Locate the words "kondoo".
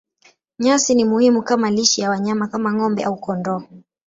3.23-3.61